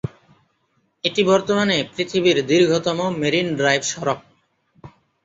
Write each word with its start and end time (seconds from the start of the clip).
এটি 1.03 1.21
বর্তমানে 1.23 1.77
পৃথিবীর 1.93 2.37
দীর্ঘতম 2.49 2.99
মেরিন 3.21 3.47
ড্রাইভ 3.55 3.81
সড়ক। 3.83 4.19